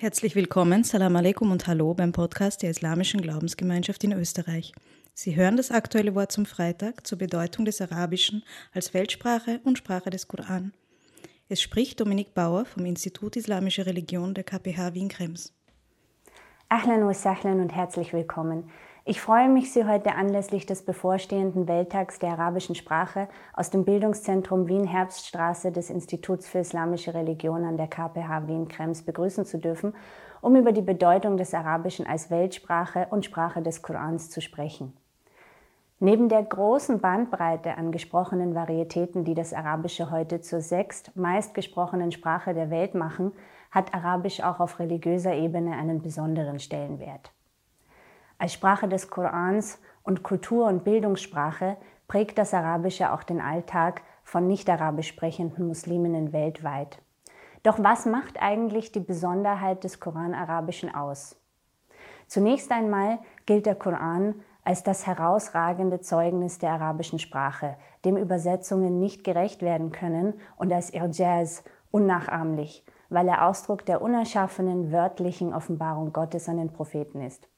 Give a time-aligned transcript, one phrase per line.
[0.00, 4.72] Herzlich willkommen, Salam alaikum und Hallo beim Podcast der Islamischen Glaubensgemeinschaft in Österreich.
[5.12, 8.42] Sie hören das aktuelle Wort zum Freitag zur Bedeutung des Arabischen
[8.72, 10.72] als Weltsprache und Sprache des Koran.
[11.50, 15.52] Es spricht Dominik Bauer vom Institut Islamische Religion der KPH Wien-Krems.
[16.72, 18.70] Ahlan wa sahlan und herzlich willkommen.
[19.04, 24.68] Ich freue mich, Sie heute anlässlich des bevorstehenden Welttags der arabischen Sprache aus dem Bildungszentrum
[24.68, 29.96] Wien-Herbststraße des Instituts für Islamische Religion an der KPH Wien-Krems begrüßen zu dürfen,
[30.42, 34.92] um über die Bedeutung des Arabischen als Weltsprache und Sprache des Korans zu sprechen.
[35.98, 42.54] Neben der großen Bandbreite an gesprochenen Varietäten, die das Arabische heute zur sechst meistgesprochenen Sprache
[42.54, 43.32] der Welt machen,
[43.70, 47.32] hat Arabisch auch auf religiöser Ebene einen besonderen Stellenwert.
[48.38, 51.76] Als Sprache des Korans und Kultur- und Bildungssprache
[52.08, 57.02] prägt das Arabische auch den Alltag von nicht-arabisch sprechenden Musliminnen weltweit.
[57.62, 61.36] Doch was macht eigentlich die Besonderheit des Koran-Arabischen aus?
[62.26, 69.24] Zunächst einmal gilt der Koran als das herausragende Zeugnis der arabischen Sprache, dem Übersetzungen nicht
[69.24, 76.48] gerecht werden können und als Irjaz, unnachahmlich, weil er Ausdruck der unerschaffenen wörtlichen Offenbarung Gottes
[76.48, 77.48] an den Propheten ist.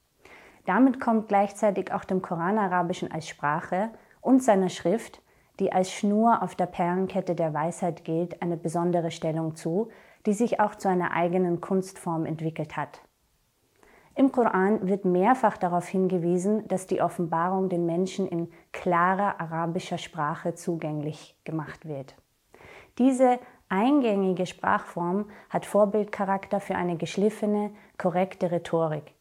[0.65, 3.89] Damit kommt gleichzeitig auch dem Koranarabischen als Sprache
[4.21, 5.21] und seiner Schrift,
[5.59, 9.89] die als Schnur auf der Perlenkette der Weisheit gilt, eine besondere Stellung zu,
[10.25, 13.01] die sich auch zu einer eigenen Kunstform entwickelt hat.
[14.15, 20.53] Im Koran wird mehrfach darauf hingewiesen, dass die Offenbarung den Menschen in klarer arabischer Sprache
[20.53, 22.15] zugänglich gemacht wird.
[22.97, 29.13] Diese eingängige Sprachform hat Vorbildcharakter für eine geschliffene, korrekte Rhetorik,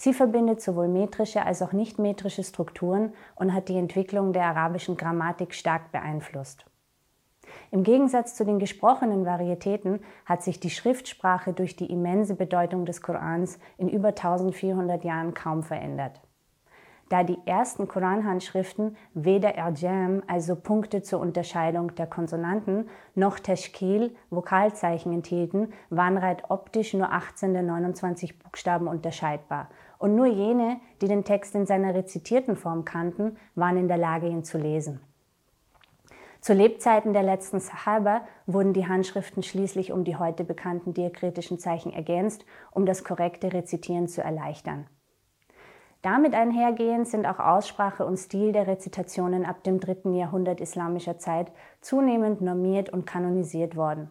[0.00, 5.52] Sie verbindet sowohl metrische als auch nicht-metrische Strukturen und hat die Entwicklung der arabischen Grammatik
[5.52, 6.64] stark beeinflusst.
[7.70, 13.02] Im Gegensatz zu den gesprochenen Varietäten hat sich die Schriftsprache durch die immense Bedeutung des
[13.02, 16.22] Korans in über 1400 Jahren kaum verändert.
[17.10, 25.12] Da die ersten Koranhandschriften weder Erjam, also Punkte zur Unterscheidung der Konsonanten, noch Teschkil, Vokalzeichen
[25.12, 31.24] enthielten, waren rein optisch nur 18 der 29 Buchstaben unterscheidbar und nur jene, die den
[31.24, 35.00] Text in seiner rezitierten Form kannten, waren in der Lage, ihn zu lesen.
[36.40, 41.92] Zu Lebzeiten der letzten Sahaba wurden die Handschriften schließlich um die heute bekannten diakritischen Zeichen
[41.92, 44.86] ergänzt, um das korrekte Rezitieren zu erleichtern.
[46.02, 51.52] Damit einhergehend sind auch Aussprache und Stil der Rezitationen ab dem dritten Jahrhundert islamischer Zeit
[51.82, 54.08] zunehmend normiert und kanonisiert worden.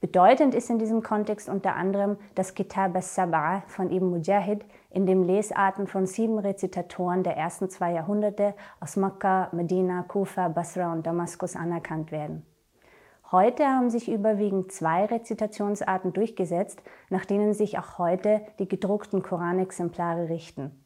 [0.00, 5.24] Bedeutend ist in diesem Kontext unter anderem das Kitab al-Sab'a von Ibn Mujahid, in dem
[5.24, 11.56] Lesarten von sieben Rezitatoren der ersten zwei Jahrhunderte aus Mekka, Medina, Kufa, Basra und Damaskus
[11.56, 12.46] anerkannt werden.
[13.32, 16.80] Heute haben sich überwiegend zwei Rezitationsarten durchgesetzt,
[17.10, 20.84] nach denen sich auch heute die gedruckten Koranexemplare richten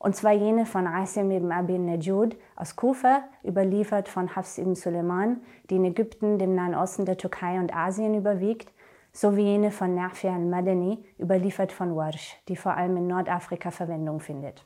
[0.00, 5.42] und zwar jene von Asim ibn Abi Najud aus Kufa, überliefert von Hafs ibn Suleiman,
[5.68, 8.72] die in Ägypten, dem Nahen Osten der Türkei und Asien überwiegt,
[9.12, 14.64] sowie jene von Nafi al-Madani, überliefert von Warsh, die vor allem in Nordafrika Verwendung findet.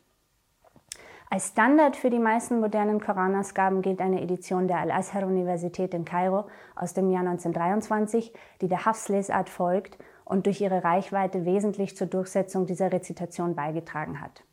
[1.30, 6.44] Als Standard für die meisten modernen Koranausgaben gilt eine Edition der Al-Azhar-Universität in Kairo
[6.76, 12.66] aus dem Jahr 1923, die der Hafs-Lesart folgt und durch ihre Reichweite wesentlich zur Durchsetzung
[12.66, 14.44] dieser Rezitation beigetragen hat.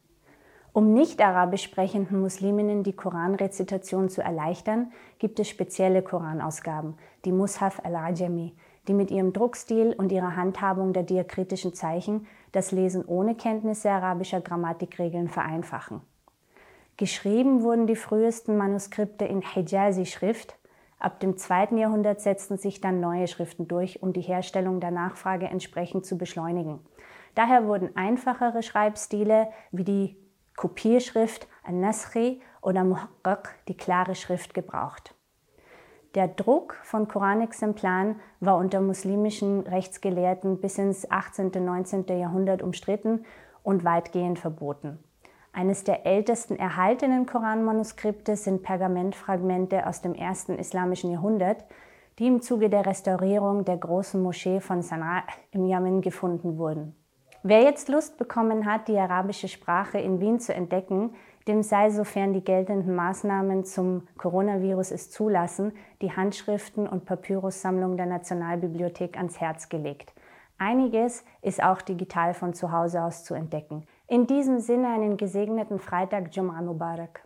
[0.74, 6.96] Um nicht-arabisch sprechenden Musliminnen die Koranrezitation zu erleichtern, gibt es spezielle Koranausgaben,
[7.26, 8.56] die Mushaf al-Ajami,
[8.88, 14.40] die mit ihrem Druckstil und ihrer Handhabung der diakritischen Zeichen das Lesen ohne Kenntnisse arabischer
[14.40, 16.02] Grammatikregeln vereinfachen.
[16.96, 20.56] Geschrieben wurden die frühesten Manuskripte in Hijazi-Schrift.
[21.00, 25.48] Ab dem zweiten Jahrhundert setzten sich dann neue Schriften durch, um die Herstellung der Nachfrage
[25.48, 26.80] entsprechend zu beschleunigen.
[27.36, 30.21] Daher wurden einfachere Schreibstile wie die
[30.62, 35.16] Kopierschrift Al-Nasri oder Muhaqqaq, die klare Schrift, gebraucht.
[36.14, 41.48] Der Druck von Koranexemplaren war unter muslimischen Rechtsgelehrten bis ins 18.
[41.48, 42.06] und 19.
[42.10, 43.26] Jahrhundert umstritten
[43.64, 45.00] und weitgehend verboten.
[45.52, 51.66] Eines der ältesten erhaltenen Koranmanuskripte sind Pergamentfragmente aus dem ersten islamischen Jahrhundert,
[52.20, 57.01] die im Zuge der Restaurierung der großen Moschee von Sana'a im Jemen gefunden wurden.
[57.44, 61.16] Wer jetzt Lust bekommen hat, die arabische Sprache in Wien zu entdecken,
[61.48, 65.74] dem sei, sofern die geltenden Maßnahmen zum Coronavirus es zulassen,
[66.04, 70.14] die Handschriften und Papyrussammlung der Nationalbibliothek ans Herz gelegt.
[70.60, 73.88] Einiges ist auch digital von zu Hause aus zu entdecken.
[74.08, 77.24] In diesem Sinne einen gesegneten Freitag Jum'a Mubarak.